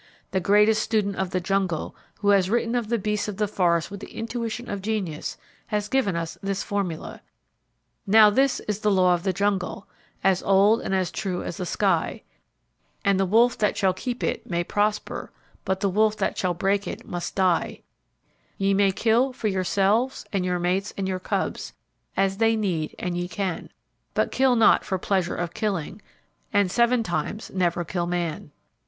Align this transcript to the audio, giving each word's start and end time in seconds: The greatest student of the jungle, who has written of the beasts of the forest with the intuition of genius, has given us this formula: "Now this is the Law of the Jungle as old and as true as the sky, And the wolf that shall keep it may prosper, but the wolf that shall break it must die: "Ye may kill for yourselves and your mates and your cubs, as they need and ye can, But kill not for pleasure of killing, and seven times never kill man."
The 0.31 0.39
greatest 0.39 0.81
student 0.81 1.17
of 1.17 1.29
the 1.29 1.39
jungle, 1.39 1.95
who 2.21 2.29
has 2.29 2.49
written 2.49 2.73
of 2.73 2.89
the 2.89 2.97
beasts 2.97 3.27
of 3.27 3.37
the 3.37 3.47
forest 3.47 3.91
with 3.91 3.99
the 3.99 4.09
intuition 4.15 4.67
of 4.67 4.81
genius, 4.81 5.37
has 5.67 5.87
given 5.87 6.15
us 6.15 6.39
this 6.41 6.63
formula: 6.63 7.21
"Now 8.07 8.31
this 8.31 8.59
is 8.61 8.79
the 8.79 8.89
Law 8.89 9.13
of 9.13 9.21
the 9.21 9.31
Jungle 9.31 9.85
as 10.23 10.41
old 10.41 10.81
and 10.81 10.95
as 10.95 11.11
true 11.11 11.43
as 11.43 11.57
the 11.57 11.67
sky, 11.67 12.23
And 13.05 13.19
the 13.19 13.27
wolf 13.27 13.59
that 13.59 13.77
shall 13.77 13.93
keep 13.93 14.23
it 14.23 14.49
may 14.49 14.63
prosper, 14.63 15.31
but 15.65 15.81
the 15.81 15.87
wolf 15.89 16.17
that 16.17 16.35
shall 16.35 16.55
break 16.55 16.87
it 16.87 17.05
must 17.07 17.35
die: 17.35 17.81
"Ye 18.57 18.73
may 18.73 18.91
kill 18.91 19.31
for 19.33 19.49
yourselves 19.49 20.25
and 20.33 20.43
your 20.43 20.57
mates 20.57 20.95
and 20.97 21.07
your 21.07 21.19
cubs, 21.19 21.73
as 22.17 22.37
they 22.37 22.55
need 22.55 22.95
and 22.97 23.15
ye 23.15 23.27
can, 23.27 23.69
But 24.15 24.31
kill 24.31 24.55
not 24.55 24.83
for 24.83 24.97
pleasure 24.97 25.35
of 25.35 25.53
killing, 25.53 26.01
and 26.51 26.71
seven 26.71 27.03
times 27.03 27.51
never 27.53 27.85
kill 27.85 28.07
man." 28.07 28.49